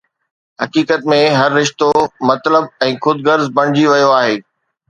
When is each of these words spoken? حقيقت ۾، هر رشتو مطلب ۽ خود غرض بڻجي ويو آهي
حقيقت 0.61 1.01
۾، 1.13 1.19
هر 1.39 1.51
رشتو 1.59 1.89
مطلب 2.31 2.65
۽ 2.89 2.97
خود 3.05 3.17
غرض 3.29 3.53
بڻجي 3.57 3.85
ويو 3.93 4.09
آهي 4.19 4.35